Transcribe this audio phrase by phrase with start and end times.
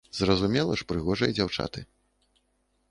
[0.19, 1.87] Зразумела ж, прыгожыя дзяўчаты.